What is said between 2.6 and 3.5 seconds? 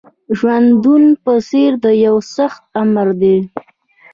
آمر دی